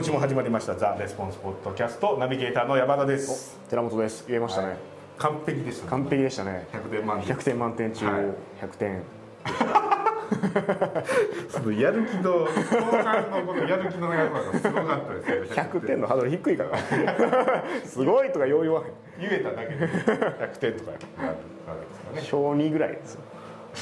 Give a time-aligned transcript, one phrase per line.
[0.00, 0.74] 今週も始まりました。
[0.76, 2.16] ザ・レスポンスポッドキャスト。
[2.16, 3.60] ナビゲーターの山田です。
[3.68, 4.24] 寺本です。
[4.26, 4.76] 言えましたね、はい。
[5.18, 5.90] 完璧でしたね。
[5.90, 6.66] 完璧でしたね。
[6.72, 8.24] 100点満点100点満点中はい。
[8.62, 9.02] 100点、
[11.52, 12.46] そのやる気の後
[13.04, 16.78] 半のこのやる気のやつがすごかったですよ100点のハードル低いから。
[17.84, 18.86] すごいとかよう言わへん
[19.20, 19.86] 言えただけで。
[19.86, 21.34] 100点とかなるわ
[22.14, 23.20] けですか小2ぐらいですよ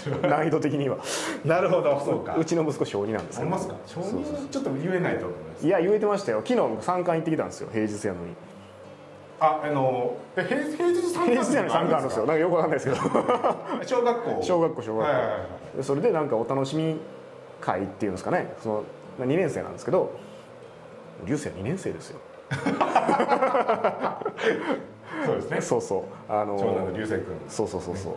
[0.23, 0.97] 難易度的には。
[0.97, 1.03] ね
[1.45, 2.01] なるほど。
[2.05, 2.37] そうか。
[2.37, 3.43] うちの息子小2なんですよ。
[3.43, 3.75] ありますか？
[3.87, 5.67] 承認ちょっと言えないと思います。
[5.67, 6.39] いや言えてましたよ。
[6.47, 7.69] 昨日僕参観行ってきたんですよ。
[7.73, 8.35] 平日やのに。
[9.41, 12.27] ああのえ平平日参平日やのに参観あるんですよ。
[12.27, 13.03] なんかよくわかんないですけど。
[13.87, 14.43] 小学校。
[14.43, 16.99] 小学校小学校、はいはいそれでなんかお楽しみ
[17.61, 18.53] 会っていうんですかね。
[18.63, 18.83] その
[19.21, 20.11] 2年生なんですけど
[21.25, 22.19] 流星は2年生ですよ。
[25.27, 25.61] そうですね。
[25.61, 26.33] そうそう。
[26.33, 27.25] あの長男の流星君。
[27.49, 28.13] そうそうそうそう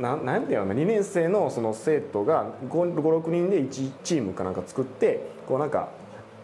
[0.00, 5.88] ななんていうの2年生のその生徒が56人で1チームかなんか作ってこうなんか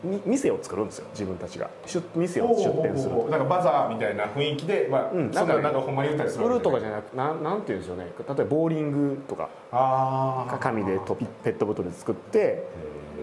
[0.04, 1.70] み店を作るんですよ自分たちが。
[1.86, 8.04] 出店を出店するなんかバザーみたいな雰囲気で、まあうんななんかねなんかほんまに言ったりする売るとかじゃなくなんなんていうんでしょうね。
[8.04, 12.64] 例えばボーリングとかああ紙でとペットボトルで作って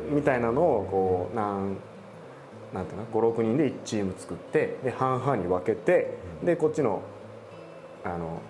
[0.09, 1.76] みたいなのをこうなん
[2.73, 7.02] なんていうの56人で1チーム作ってで半々に分けてでこっちの
[8.05, 8.42] あの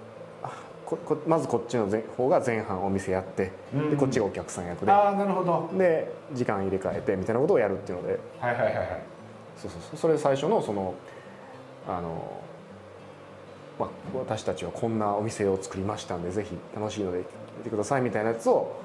[1.27, 3.91] まずこっちの前方が前半お店やってうん。
[3.91, 4.91] でこっちがお客さん役で。
[4.91, 5.69] ああなるほど。
[5.77, 8.19] で時間入れ替えてみたいなことをやるっていうので。
[8.39, 9.01] はいはいはいはい。
[9.57, 9.97] そうそうそう。
[9.97, 10.93] それで最初のその
[11.87, 12.41] あの、
[13.79, 17.19] まあ、私たちはこんなお店を作りましたんでぜひ楽しいので
[17.57, 18.79] 見てくださいみたいなやつを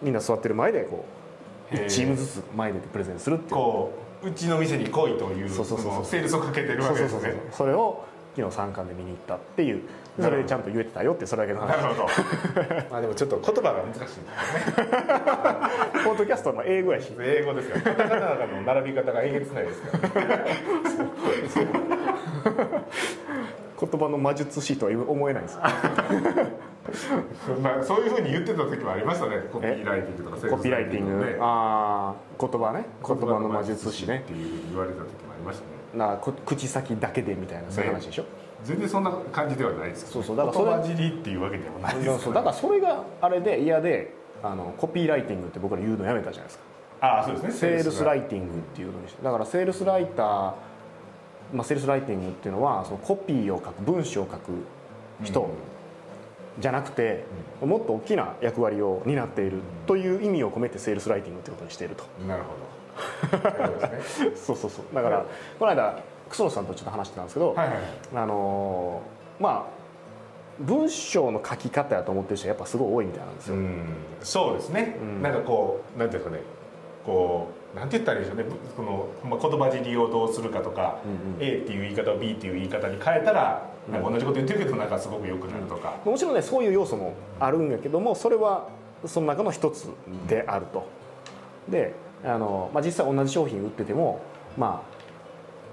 [0.00, 1.04] みんな座ってる前でこ
[1.72, 1.84] うへー。
[1.84, 3.50] 1チームずつ前でプレゼンするっていう。
[3.50, 3.92] こ
[4.24, 5.94] ううちの店に来いというそうそうそうそう。
[6.00, 7.56] のセールスをかけてるわそうそうそうけですねそう。
[7.58, 8.04] それを
[8.36, 9.82] 昨日参観で見に行ったっていう
[10.20, 11.68] それでちゃんと言えてたよってそれだけの話。
[11.68, 12.08] なるほど。
[12.90, 14.30] まあでもちょっと言葉が難しいですよね。
[16.04, 17.10] ポッドキャストはまあ英語やし。
[17.18, 17.76] 英語ですよ。
[17.82, 20.44] カタカナの並び方がえげつないですから、ね、
[23.80, 25.58] 言葉の魔術師とは思えないです
[27.62, 29.36] まあそういうふうに言ってた時もありましたね。
[29.52, 31.36] コピーライティングとかコピーライティング、ね。
[31.40, 32.84] ああ言葉ね。
[33.06, 34.22] 言葉の魔術師ね。
[34.24, 35.72] っていうふうに言われた時もありましたね。
[35.94, 38.24] なこ口先だけでみたいなそういう話でしょ、
[38.64, 40.10] 全然そんな感じではないです。
[40.10, 40.36] そうそう。
[40.36, 42.24] だからそれ言葉尻っていうわけでもないです。
[42.24, 46.64] そうだからそれがあれで嫌であのコピーライティングって僕ら言うのやめたじゃないですか。
[47.00, 47.52] ああそうですね。
[47.52, 49.22] セールスライイティングっていうのにして。
[49.22, 50.26] だからセールスライター、
[51.52, 54.52] まあ、セールスライティングっていうのはそのコピーを書く文章を書く
[55.24, 55.50] 人
[56.60, 57.24] じゃなくて、
[57.60, 62.04] もっと大きな役割を担っているという意味を込めてセールスライティングってことにしていると。
[62.26, 62.72] なるほど。
[64.36, 64.94] そうそうそう。
[64.94, 65.24] だから
[65.58, 65.98] この間
[66.32, 67.84] 楠野さんとちょっと話してたんですけど、はいはいはい。
[68.14, 69.82] あのーまあ
[70.60, 73.84] 文章の書き方やと思ってる人はやっぱすごい多いみたいなんですよ、うん。
[74.20, 75.22] そうですね、うん。
[75.22, 76.42] なんかこうなんていうんですかね。
[77.06, 78.44] こうなんて言ったらいいでしょうね。
[78.76, 81.42] この、まあ、言葉尻をどうするかとか、うんうん。
[81.42, 83.94] A っていう言い方を B っていう言い方に変えたら、うん。
[83.94, 86.42] なんか同じこと言ってるけどなんかすごく良くなるとか、もちろんね。
[86.42, 88.68] そういう要素もあるんやけどもそれは
[89.06, 89.88] その中の一つ
[90.28, 90.86] であると。
[91.68, 91.94] で
[92.24, 94.20] あの、まあ、実際同じ商品売ってても
[94.56, 95.01] まあ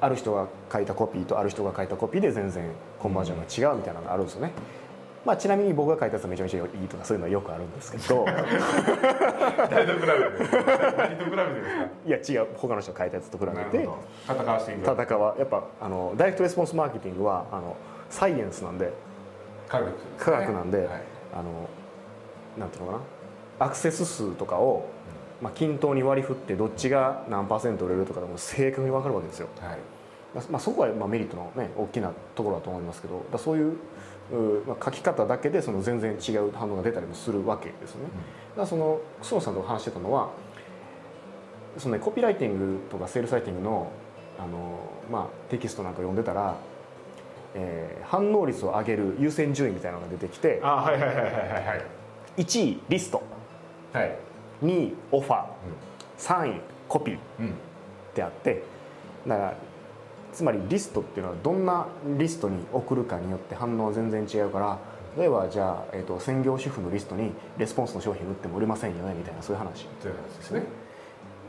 [0.01, 4.53] ある人が書いたコピーとある人が書いたコピーで全然コンバージョンが違うみたいなのがあるんですよね、
[5.25, 8.25] まあ、ちなみに僕が書いたやつはめちゃめちゃいいとかそういうのはよくあるんですけど。
[8.25, 10.63] 誰と比べてですか
[10.97, 11.43] 何と比べて
[12.15, 12.47] ですいや違う。
[12.55, 13.87] 他の人が書いたやつと比べて。
[14.25, 14.85] 戦わしていく。
[14.85, 17.75] 戦はやっぱあのダイレクトレスポンスマーケティングはあの
[18.09, 18.93] サイエンスなんで
[19.67, 19.93] 科学ね。
[20.17, 20.87] 科学なんで、はい。
[21.33, 21.69] あの
[22.57, 23.65] なんていうのかな。
[23.65, 24.85] アクセス数とかを、
[25.41, 29.77] まあ、均等に割り振ってどっちが何パーセント売れるとかでも正確に分かるわけですよ、はい。
[30.49, 33.73] まあ、そこはまあメリットの、ね、大きなところだと思いますけどだそういう
[34.31, 38.09] うまあ、書き方だけでその全然違う反応が出たりもするわけですよね、
[38.51, 40.29] だからその楠野さんと話してたのは
[41.79, 43.91] その、ね、コピーライティングとかセールスライティングの
[44.37, 44.79] あの、
[45.11, 46.55] まあ、テキストなんか読んでたら、
[47.55, 51.31] えー反応率を上げる優先順位みたいなのが出てきてあはいはいはいはいはい
[51.67, 51.85] はい。
[52.37, 53.21] 1位リスト。
[53.93, 54.28] はい
[54.63, 55.47] 2位オファー
[56.17, 57.53] 3位コピーっうん。
[58.13, 58.63] てあって
[59.27, 59.53] だから
[60.33, 64.77] つまりリストっていうのはどんなリストに送るかによって反応は全然違うから
[65.17, 69.87] 例えばじゃあ、えー、と専業主婦のリストにレスポンスの商品売っても売れませんよねみたいなそういう話。
[70.01, 70.63] という話ですね。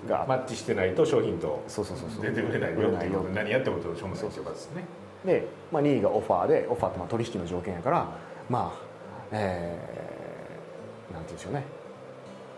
[0.09, 0.25] が。
[0.27, 2.23] マッチしてないと商品とそうそうそうそう。
[2.23, 4.85] 全然売れないよっていうことで何やってもどうしようもないとですね。
[5.25, 8.09] で、まあ、2位がオファーでオファーってまあ取引の条件やから
[8.49, 11.80] まあえーなんて言うんでしょうね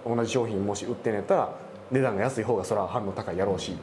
[0.07, 1.55] 同じ商品もし売ってんやったら
[1.91, 3.77] 値段が安い方がそれは反応高いやろうし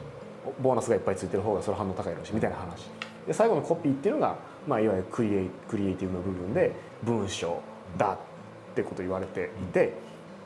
[0.60, 2.90] ボーナスがいっぱいついてる方がそれは反応高いやろうしみたいな話。
[3.26, 4.36] で最後のコピーっていうのが、
[4.66, 6.72] まあ、いわゆるクリエイクリエイティブの部分で
[7.02, 7.60] 文章
[7.98, 9.92] だってこと言われていて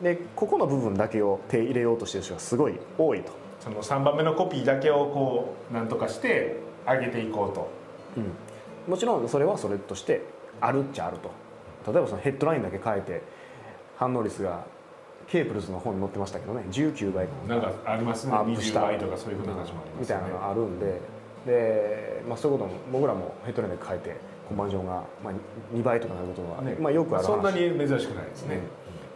[0.03, 3.33] でここの部分だけを手入れようとしてる人がすごい多いと。
[3.61, 6.57] その3番目のコピーだけをこうなんとかして
[6.87, 7.69] 上げていこうと。
[8.17, 10.23] うん、もちろんそれはそれとして
[10.61, 11.31] あるっちゃあると。
[11.91, 13.23] 例えばそのヘッドラインだけ変えて
[13.97, 14.67] 反応率が
[15.29, 18.33] ケープルズの本に載ってましたけどね19倍なんかありますね。
[18.33, 18.81] 20アップした。
[18.83, 19.97] 倍とかそういうふうな話もありますね。
[20.01, 21.01] みたいなのがあるんで
[21.47, 24.17] で、まあ、そういうことも僕らもヘッドラインだけ変えて
[24.49, 25.33] コンバージョンが、まあ、
[25.75, 26.77] 2倍とかなることが、ね。
[26.79, 27.33] まあ、よくある話。
[27.33, 28.61] そんなに珍しくないですね、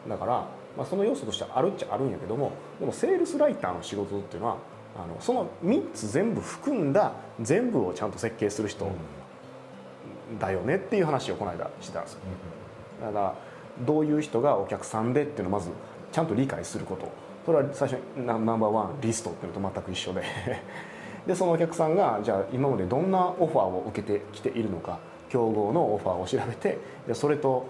[0.08, 0.32] だから、
[0.76, 4.56] まあ、その要素としてはあるっちゃあるんやけどもでもセールスライターの仕事っていうのは
[4.96, 8.90] あのその3つ全部含んだ全部をちゃんと設計する人
[10.40, 12.20] だよねっていう話をこの間してたんですよ。
[13.00, 13.34] だから
[13.86, 15.70] どういう人がお客さんでっていうのをまず
[16.12, 17.10] ちゃんと理解すること。
[17.44, 20.22] それは最初にナナンバーワンリストっていうのと全く一緒で。
[21.26, 27.66] でそのお客さんがじゃあ今までどんなオファーを受けてきているのか競合のオファーを調べてでそれと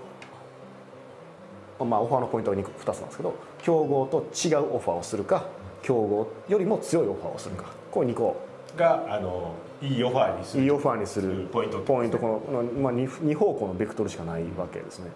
[1.80, 5.44] まあオファーのポイントは 2, 2つなんですけど競合と違うオファーをするか
[5.82, 7.64] 競合よりも強いオファーをするか。
[7.90, 8.36] これ2個。
[8.76, 15.10] があのいいオファーにするいいオファーにするポイントポイントこの、このまあ、2, 2方向のベクトルしかないわけですね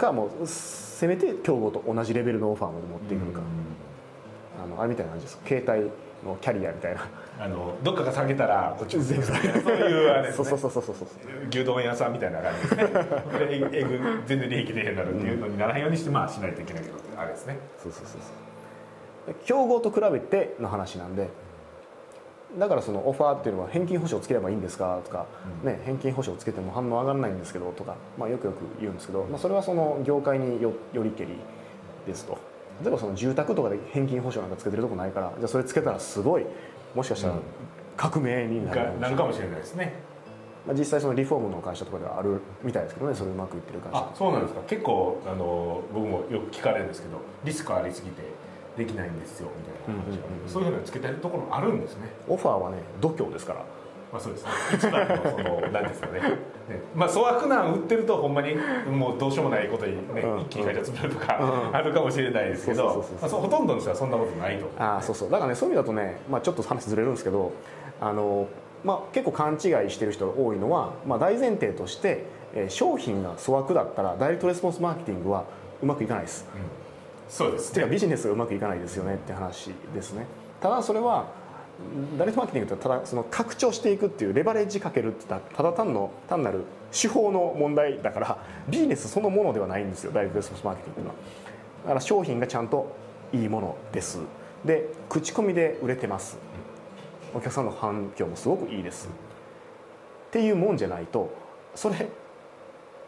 [0.00, 3.40] かもうせめて競合と同じレベルのオファーまで持っていくのか、
[4.64, 5.40] あのあれみたいな感じです。
[5.46, 5.90] 携帯
[6.26, 7.06] のキャリアみたいな。
[7.38, 9.02] あのどっかが下げたらこっちも。
[9.02, 9.24] 全部。
[9.28, 10.44] そういうあれですね。
[10.44, 11.08] そうそうそうそうそう。
[11.48, 12.66] 牛丼屋さんみたいな感じで。
[12.68, 12.86] すね
[13.38, 17.58] でええぐ全然利益出へんなるっていうのにならへんようにしてまあしないといけないけどあれですね。
[17.82, 19.34] そうそうそうそう。
[19.44, 21.28] 競合と比べての話なんで
[22.58, 25.00] だからそのオファーっていうのは返金保証つければいいんですか？
[25.04, 25.26] とか、
[25.62, 31.30] ね、返金保証つけても反応上がらないんですけどとか、まあ、よくよく言うんですけど、まあ、それはその業界によよりけり
[32.06, 32.38] ですと。
[32.82, 36.46] 例えばその住宅とかで返金保証なんかつけてるとこないからじゃあそれつけたらすごい
[36.94, 37.40] もしかしたらうん。
[37.96, 39.10] 革命になるがかもしれない。
[39.10, 39.92] なんかもしれないですね。
[40.66, 43.98] まあ、実際そのリフォームの会社とかではあるみたいですけどねそれうまくいってる会社。
[43.98, 44.60] あそうなんですか。
[44.66, 48.22] 結構あの僕もよく聞かれるんですけどリスクありすぎて
[48.76, 50.36] できないんですよみたいな話があるうん。
[50.36, 52.08] うんうんそういうふうにつけてるところあるんですね。
[52.28, 53.64] オファーはね度胸ですから。
[54.12, 54.44] まあそうです。
[54.44, 56.20] ね一番のその何ですかね。
[56.68, 56.80] ね。
[56.94, 58.56] まあ粗悪なん売ってるとほんまに
[58.90, 60.40] もうどうしようもないことにね、うん。
[60.40, 61.76] 一気に会社潰れるとかうん。
[61.76, 62.88] あるかもしれないですけど
[63.20, 64.66] ほとんどの人はそんなことないと。
[64.78, 65.30] ああそうそう。
[65.30, 67.52] だからねそういう意味だとね、まあ、ちょっと話ずれるんですけど
[68.00, 68.46] あの、
[68.82, 69.58] まあ、結構勘違い
[69.90, 72.24] してる人が多いのは、まあ、大前提として、
[72.54, 75.44] えー商品が粗悪だったらダイレクトレスポンスマーケティングは
[75.82, 76.48] うまくいかないです。
[76.52, 76.89] うん
[77.30, 77.74] そうですね。
[77.74, 80.26] ていうかビジネスがうまくいかないですよねって話ですね。
[80.60, 81.28] ただそれは
[82.18, 88.38] ダイレクトマーケティングってただその拡張していくっていうレバレッジかけるってただ単の単なる手法の問題だから
[88.68, 90.12] ビジネスそのものではないんですよ。
[90.12, 91.08] ダイレクトレスポンスマーケティングの。
[91.08, 91.14] は
[91.84, 92.94] だから商品がちゃんと
[93.32, 94.18] いいものです。
[94.64, 96.36] で口コミで売れてます。
[97.32, 99.08] お客さんの反響もすごくいいです。
[99.08, 101.32] っていうもんじゃないと
[101.74, 102.08] それ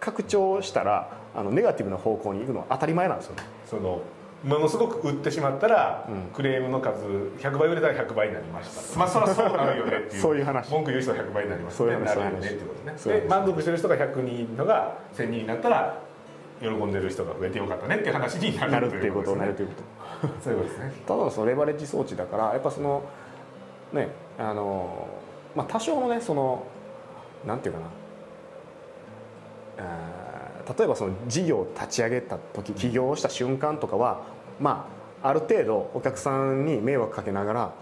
[0.02, 3.42] 拡張したらあのネガティブな方向に行くのは当たり前なんですよね。
[3.64, 4.02] その
[4.42, 6.22] ものすごく売ってしまったら、うん。
[6.34, 7.04] クレームの数
[7.38, 10.20] 100倍売れたら100倍になりましたまあそりゃそうなるよねっていう。
[10.20, 10.68] そういう話。
[10.72, 12.00] 文句言う人は100倍になりますそういう話。
[12.00, 16.00] ねなるよねっていうことねで満足してる人が100人いるのが1000人になったら
[16.60, 19.82] 喜んでる人が増えてよかったねっていう話にななるるっていうことなるといいうこ
[20.22, 20.26] と。
[20.26, 20.92] うそういうことですね。
[21.06, 23.04] ただのそのレバレッジ装置だからやっぱその
[23.92, 24.08] ね
[24.40, 25.06] あの
[25.54, 26.66] まあ多少のねその
[27.46, 27.86] なんていうかな
[29.76, 34.22] 例えばその事業を立ち上げた時起業した瞬間とかは
[34.60, 34.88] ま
[35.22, 37.72] あある程度お客さんに迷惑かけながら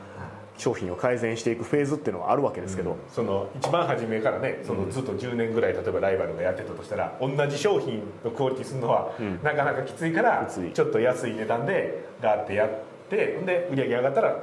[0.56, 9.40] 商品を改善していくフェーズっていうのはあるわけですけど、その一番初めからねそのずっと10年ぐらい例えばライバルがやってたとしたら同じ商品のクオリティするのはうん。
[9.42, 12.70] なかなかきついからちょっと安い値段でガーってやっ
[13.08, 13.16] て
[13.46, 14.36] で売り上げ上がったら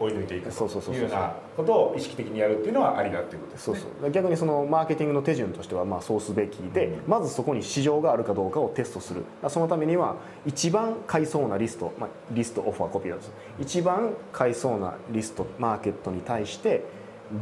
[0.00, 0.94] 追い抜いていくそうそうそうそう。
[0.94, 4.10] というようなことを意識的にやるっていうのはありだっていうことですそうねそう。
[4.10, 9.24] 逆にそのマーケティングの手順としてはまあそうすべきで、まずそこに市場があるかどうかをテストする。
[9.48, 13.32] そのためには一番買いそうなリスト、まあ、リストオファーコピーです。
[13.60, 16.84] 一番買いそうなリストマーケットに対して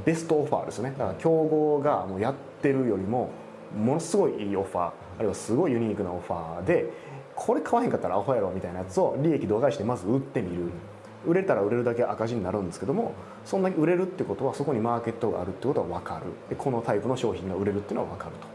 [0.04, 0.90] ベストオファーですね。
[0.90, 3.30] だから競合がもうやってるよりも
[3.76, 6.90] ものすごいいいオファーあるいはすごいユニークなオファーで
[7.34, 10.70] これ買わへんかったらアホやろみたいなやつを利益度外してまず売ってみる
[11.26, 13.14] 売れたら売れるだけ赤字になるんですけども
[13.44, 16.26] そんなに売れるってことはそこにマーケットがあるってことは分かる。
[16.48, 18.46] でこのタイプの商品が売れるっていうのは分かると。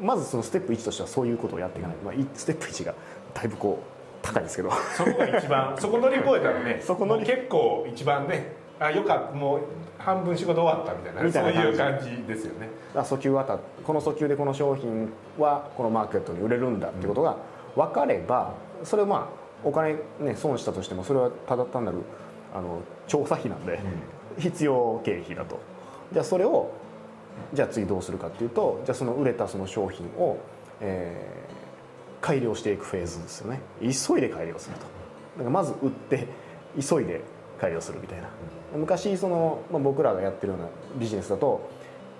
[0.00, 2.94] まずそのステップ1としてはそういうことをやっていかない、まあ、いステップ1が
[3.34, 4.70] だいぶこう高いですけど。
[4.96, 9.60] そこが一番 そこ乗り越えたらねそこ乗り結構一番ねあよかったもう
[9.98, 12.68] 半分仕事終わったみたいなみたいなそういう感感じですよね。
[12.94, 15.08] あ訴求はたこの訴求でこの商品
[15.38, 17.36] はこのマーケットに売れるんだってことが
[17.74, 18.54] 分かれば
[18.84, 21.98] それをまあお金ね損したとしてもそれはただ単なる
[22.54, 23.80] あの調査費なんで
[24.38, 25.58] 必要経費だと。
[26.12, 26.70] じゃあそれを
[27.52, 30.38] じゃあ次どうするかっていうとじゃあその売れたその商品を、
[30.80, 31.48] えー
[32.20, 33.60] 改良していくフェーズですよね。
[33.80, 34.82] 急いで改良すると。
[34.82, 34.88] だ
[35.38, 36.26] からまず売って
[36.76, 37.20] 急いで
[37.60, 38.28] 会をするみたいな。
[38.76, 41.70] 昔その、まあ、僕らがやってるようなビジネスだと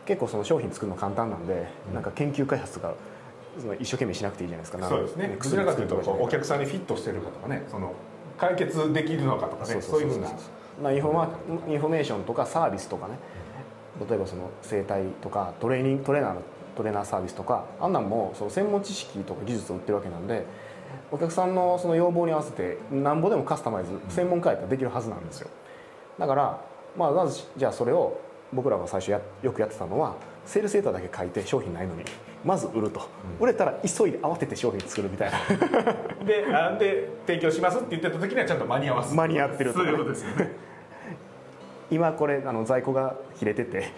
[0.07, 2.95] 結構その商品作るの簡単なんで、なんか研究開発が
[3.78, 4.88] 一生懸命しなくていいじゃないですか。
[4.88, 5.36] そうですね。
[5.42, 7.92] どちらかというとこうお客さんにフィットしてるかとかねその
[8.38, 10.28] 解決できるのかとかねそういうふうな。
[10.82, 11.28] まあ、インフォマ
[11.68, 13.14] インフォメーションとかサービスとかね。
[14.08, 16.42] 例えばその整体とかトレーニングトレーナーの
[16.76, 20.46] トレーナーサービスとかあんなんもその専門知識とか技術を売ってるわけなんで
[21.10, 25.48] お客さんのその要望に合わせてなんぼでもカスタマイズ専門家やったらできるはずなんですよ。
[26.18, 26.60] だから
[26.96, 28.20] まあまずじゃあそれを
[28.52, 30.14] 僕らが最初やよくやってたのは
[30.46, 32.04] セールスデータだけ書いて商品ないのに
[32.49, 33.07] まず売ると、
[33.38, 35.38] 売れたら急いで慌てて商品作るみたいな。
[36.25, 39.14] であで提供しますって言ってた時にはちゃんと間に合わす。
[39.14, 40.52] 間に合ってるそういうことですよね。
[41.90, 43.90] 今これあの在庫が切れてて。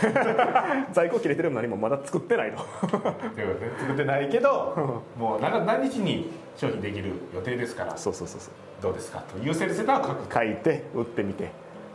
[0.92, 2.96] 在庫切れてるのにもまだ作ってないとと
[3.40, 8.54] いうことで作ってないけどもう何何日に商品できる予定ですからそうそうそうそう。
[8.82, 10.32] どうですかというセールセーターを書く。
[10.32, 11.50] 書いて売ってみて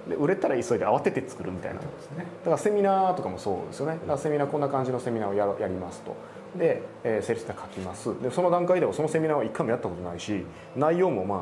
[0.08, 1.80] で売れたら急いで慌てて作るみたいな。
[1.80, 3.94] だからセミナーとかもそうですよね。
[3.94, 6.16] だからセミナーこんな感じのセミナーをやろやりますと。
[6.58, 8.22] で、えーセールスデータ書きます。
[8.22, 10.44] でその段階ではそのセミナーは一回もやったことないし
[10.76, 11.40] 内容もまあ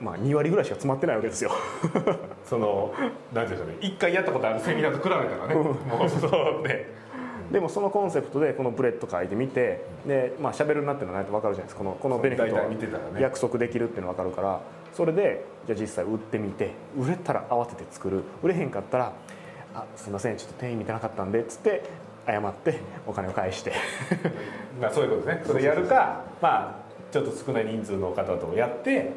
[0.00, 1.50] まあ2割ぐらいしか詰まってないわけですよ。
[2.44, 2.92] その
[3.32, 3.88] 何ていうんですかね。
[3.88, 5.54] 一回やったことあるセミナーと比べたらね。
[5.54, 6.26] もうそ
[6.62, 6.86] うね。
[7.52, 11.78] でもそのコンセプトでこのブレット書いてみてでまあ喋るなっていうのはないと分かるじゃないですか。
[11.78, 14.60] このこのベネフィット約束できるっていうの分かるから。
[14.92, 18.22] それでじゃあ実際売ってみて売れたら慌てて作る。
[18.42, 19.12] 売れへんかったら
[19.74, 21.82] 「あすいませんちょっと定員満ってなかったんで」っつって
[22.26, 23.72] 謝ってお金を返して。
[24.80, 25.44] まあそういうことですね。
[25.46, 29.12] それやるかまあちょっと少ない人数の方とやって、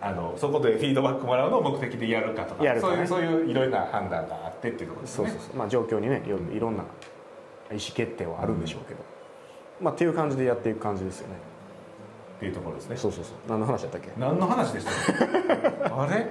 [0.00, 3.06] あのそこでフィードバックもらうのを目的でやるかとかやるかね。
[3.06, 5.28] そういうそういういろいろな判断があってっていうところですね。
[5.28, 5.56] そうそうそう。
[5.56, 6.84] まあ状況にねいろいろんな
[7.70, 9.00] 意思決定はあるんでしょうけど、
[9.80, 11.34] まあっていう感じでやっていく感じですよね
[12.40, 12.96] っていうところですね。
[12.96, 13.34] そうそうそう。
[13.50, 14.08] 何の話だったっけ？
[14.16, 14.90] 何の話でした？
[14.90, 16.26] っ けあれ？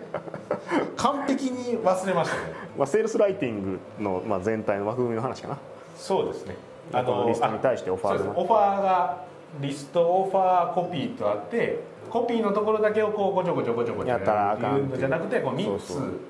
[0.97, 2.41] 完璧に忘れましたね。
[2.75, 5.57] まあ、セールスライティングの、まあ、全体の枠組みの話かな。
[5.95, 6.55] そうですね。
[6.91, 9.21] あのリストに対してオファーがオファーが
[9.61, 15.87] リストオファーコピーとあってコピーのところだけをこうごちょごちょごちょごちょやったらあかんっていうのじゃなくてこう3つ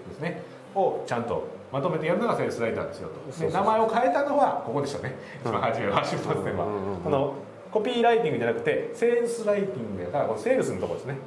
[0.10, 0.42] ですね。
[0.76, 3.50] をちゃんとまとめてやるのがセールスライターですよと。
[3.50, 5.16] 名前を変えたのはここでしたね。
[5.46, 6.66] 一番初めは出発点は。
[7.04, 7.34] この
[7.72, 11.18] コピーライティングじゃなくてセールスライティングだからこのセールスのところですね。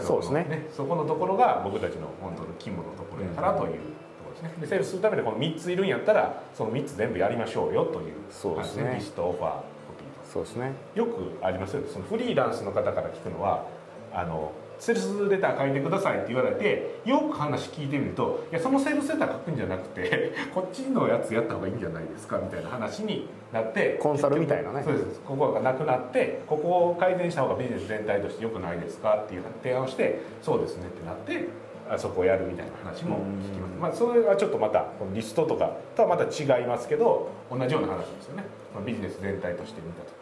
[0.00, 0.68] そうですね。
[0.70, 3.78] そこのところが僕たちの本当の肝のところやからというと
[4.24, 4.54] ころですね。
[4.60, 8.84] でセールスするためにこの3ついるんやったらその3つ全部やりましょうよというそうですね。
[8.84, 9.62] はいリストオファーコ
[9.98, 10.32] ピーと。
[10.32, 10.72] そうですね。
[10.94, 11.88] よくありますよね。
[11.92, 13.66] そのフリーランスの方から聞くのは
[14.12, 24.82] あのセールスレター書いてくださいって言われてよく話聞いてみるといやそのセールスレター書くんじゃなくて こっちのやつやった方がいいんじゃないですかみたいな話になってコンサルみたいなね。
[24.82, 25.20] そうです。
[25.20, 31.48] ここがなくなってここを改善した方がビジネス全体として良くないですかっていう提案をしてそうですねってなって
[31.90, 38.44] あそこをやるみたいな話も聞きます、まあ、それはちょっとまたこのリストとかとはまた違いますけど同じような話ですよね。
[38.74, 40.19] まあビジネス全体として見た時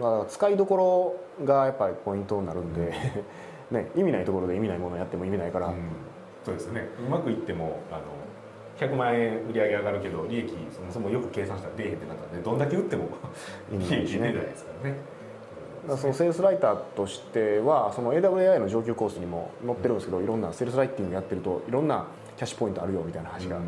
[0.00, 0.76] まあ使いどこ
[1.38, 2.92] ろがやっぱりポイントになるんで、
[3.70, 5.74] ね、意味ないところで意味ないものをやっても意味ないから、うん
[6.44, 6.86] そうですね。
[6.98, 8.02] うまくいってもあの
[8.78, 13.08] 100万円売り上げ上がるけど利益そもそもよく計算したら出えへんってなったらねどんだけ売っても
[13.72, 14.96] 利益出ないですからね。
[15.88, 23.58] だそのセールスライターとしてはその AWAI の上級コースにも載ってるんですけどいろんなセールスライティングやってるといろんなキャッシュポイントあるよみたいな話が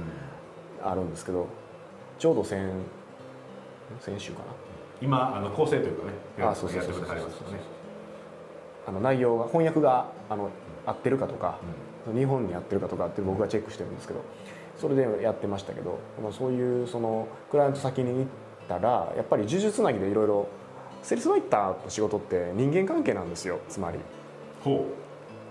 [0.82, 1.46] あるんですけど
[2.18, 2.60] ちょうど先
[4.00, 4.65] 先週かな
[5.00, 7.60] 今あの構成というかねやってくれてはりますよね。
[8.86, 10.50] あの内容が翻訳があの
[10.86, 11.58] 合ってるかとか、
[12.14, 14.20] 日本にやってるかとかって僕がチェックしてるんですけど
[14.78, 18.26] それでやってましたけどまあそういうそのクライアント先に行っ
[18.68, 20.48] たらやっぱり呪術つなぎでいろいろ
[21.02, 23.60] セールスライターの仕事って人間関係なんですよ。
[23.68, 23.98] つまり。
[24.62, 24.76] ほう。
[24.76, 24.84] と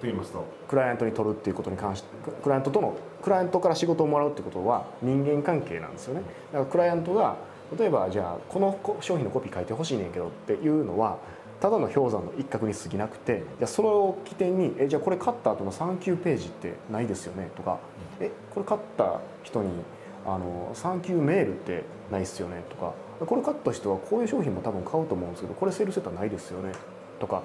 [0.01, 0.45] 言いますと。
[0.67, 2.07] クライアントに取るっていうことに関して
[2.43, 6.21] クライアントとのクライアントから仕事をもらうってことは人間関係なんですよね。
[6.51, 7.37] だからクライアントが
[7.77, 11.17] 例えばじゃあこのこ商品のコピー書いてほしいねんけどっていうのは
[11.59, 17.79] ただの氷山の一角に過ぎなくてじゃあそれを起点にえじゃあこれ買った後の3級ページってないですよねとか
[18.19, 19.69] えこれ買った人に
[20.25, 22.93] あの3級メールってないですよねとか
[23.25, 26.71] これ買った人はこういう商品も多分買うと思うんですけどこれセールセーターないですよね
[27.19, 27.41] とか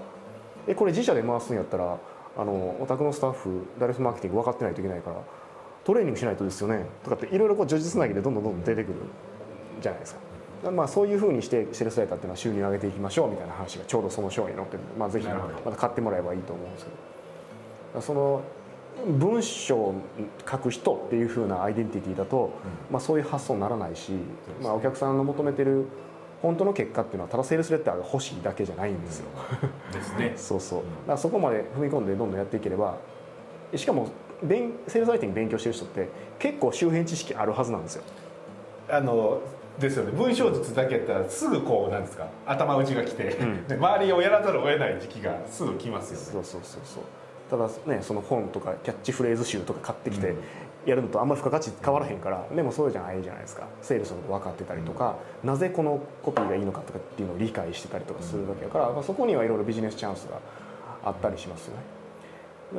[0.66, 1.98] えこれ自社で回すんやったら
[2.36, 5.16] あのお宅のスタッフダイレクトマーケティング分かってないといけないから
[5.84, 8.94] トレーニングしないとですよねとかっていろいろこう叙述つなぎでどんどんどんどん出てくる
[9.80, 10.20] じゃないですか。
[10.70, 18.00] まあ、そういうふうにしてセールスライターっていうのは収入を上げていきましょうみたいな話がちょうどその章に載ってるんで、まあ、ぜひまた買ってもらえばいいと思うんですけど。
[18.00, 18.42] その
[19.06, 19.94] 文章を
[20.48, 22.50] 書く人っていうふうなアイデンティティだと、
[22.90, 24.12] まあ、そういう発想にならないし、
[24.62, 25.86] まあ、お客さんの求めてる
[26.42, 29.26] 本当の結果っていうのはただセールスレターが欲しいだけじゃないんですよ。
[29.92, 30.32] ですね。
[30.36, 30.78] そうそう。
[30.78, 32.96] だからそこまで踏み込んでどんどんやっていければ
[33.74, 34.08] しかも
[34.42, 36.08] 勉セールスライティング勉強してる人って
[36.38, 38.04] 結構周辺知識あるはずなんですよ。
[38.88, 39.40] あの
[39.80, 40.12] ですよね。
[40.12, 43.66] 文章術だけやったらすぐこうなんですか頭打ちが来て、ん。
[43.66, 46.26] で周りをやらざるを得ない時期がすぐ来ますよね。
[46.26, 47.02] そうそうそうそう。
[47.50, 50.36] ただねその本とかキャッチフレーズ集とか買ってきてうん。
[50.86, 53.66] やるのとあんまり付加価値変わらへんからでもそうじゃないじゃないですか。
[53.82, 60.38] セールスのこと分かってたりとか、なぜこのコピーがいいのかとかっていうのを理解してたりとかするわけだから、まあ、そこにはいろいろビジネスチャンスが
[61.04, 61.82] あったりしますよね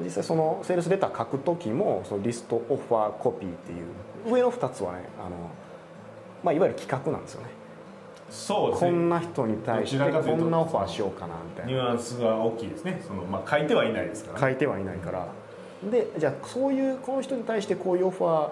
[0.03, 5.49] 実際そのセールスレター書く時もそのリストオファーコピーっていう上の2つはねあの、
[6.43, 7.47] まあ、いわゆる企画なんですよね。
[8.29, 8.91] そうですね。
[8.91, 11.71] こんな人に対してこんなオファーしようかなみたいな。
[11.71, 13.01] ニュアンスが大きいですね。
[13.05, 15.27] その、まあ、書いてはいないですから、ね、書いてはいないから。
[15.89, 18.49] でじゃあそういうこの人に対してこういうオファ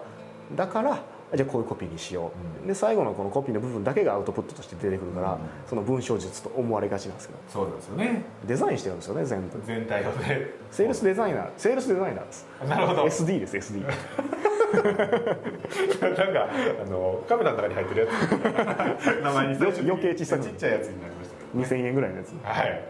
[0.54, 1.04] ーだから
[1.36, 2.68] じゃあこういうコピーにしよう、うん。
[2.68, 5.40] で最後のこのコピーの部分だけがアウトプットとして出てくるから、うん。
[5.68, 7.40] その文章術と思われがちなんですけど。
[7.48, 8.24] そうなんですよね。
[8.48, 9.62] デザインしてるんですよね全部。
[9.64, 10.48] 全体をね。
[10.72, 12.48] セールスデザイナーセールスデザイナーです。
[12.68, 13.04] なるほど。
[13.04, 13.86] SD です SD
[14.72, 16.48] なんか
[16.84, 19.24] あのカメラの中に入ってるやつ。
[19.24, 19.56] 名前に
[19.90, 22.34] 余計小さくちっちゃいやつになりましたけど、ね、2000円ぐらいのやつ。
[22.44, 22.84] はい。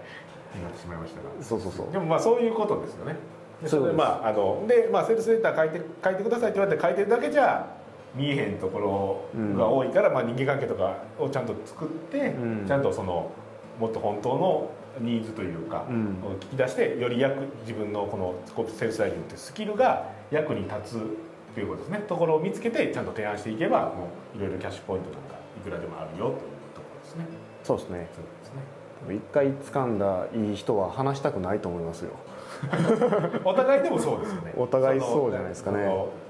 [0.56, 1.30] になってしまいましたが。
[1.42, 1.92] そうそうそう。
[1.92, 3.16] でもまあそういうことですよね。
[3.62, 7.68] でそでまああので、まあ、セールスレター書いて書いてくださいって言われて書いてるだけじゃ
[8.16, 12.66] 見えへんところが多いから、まあ、人間関係とかをちゃんと作って、うん。
[12.66, 13.32] ちゃんとその
[13.80, 14.70] もっと本当の
[15.00, 16.18] ニーズというか、うん。
[16.26, 18.36] を聞き出してより役自分のこの
[18.68, 22.00] セールスライティングってスキルが役に立つということですね。
[22.08, 26.36] ところを見つけてちゃんと提案していけばもういろいろキャッシュポイントなんかいくらでもあるよという
[26.76, 27.26] ところですね。
[27.64, 28.08] そうですね。
[28.14, 28.80] そうですね。
[29.16, 32.12] 一回掴んだいい人は話したくないと思いますよ。
[33.46, 34.54] お互いでもそうですよね。
[34.58, 35.88] お互いそうじゃないですかね。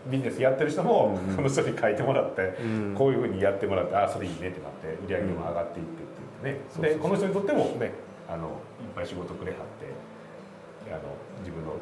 [0.07, 2.95] ビジネスやってる人も、その人に書いてもらって、うん。
[2.95, 6.05] こういうふうにやってもらってああそれいいねってなって売り上げも上がっていってっ
[6.43, 6.81] ていうね、うん。
[6.81, 7.91] でこの人にとってもね
[8.29, 8.51] あのいっ
[8.95, 11.01] ぱい仕事くれはってあの
[11.39, 11.73] 自分の,、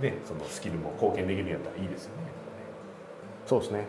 [0.00, 2.45] ね、そのスキルも貢献できるんやったらいいですよね。
[3.46, 3.86] そうですね。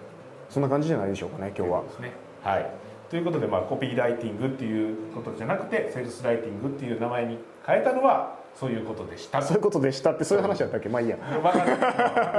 [0.49, 1.81] そんな感じじゃないでしょうかね今日は。
[1.99, 2.11] ね。
[2.43, 2.65] はい。
[3.09, 9.41] ということで、まあ、コピーライティングっていうことじゃなくてセールスライティングっていう名前に変えたのはそういうことでした。
[9.41, 10.89] そういうことでしたってそういう話だったっけ？
[10.89, 11.17] まあいいや。
[11.17, 11.67] 分かんない。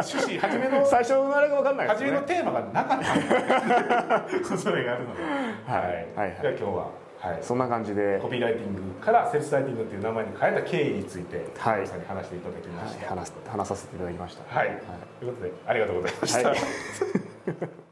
[0.04, 1.92] 趣旨初めの最初のあれが分かんないね。
[1.94, 4.56] 初めのテーマがなかった。
[4.58, 5.82] それがあるので、はい。
[6.16, 6.38] はいはい。
[6.42, 6.86] じゃあ今日は、
[7.20, 8.18] はい、そんな感じで。
[8.20, 11.80] コピーライティングからセールスライティングっていう名前に変えた経緯について、はい。
[11.80, 12.90] 皆さんに話していただきまはい。
[12.90, 13.08] した。
[13.08, 14.54] 話す話させていただきました。
[14.58, 14.82] はい、
[15.18, 16.48] ということでありがとうございました。
[16.48, 17.87] はい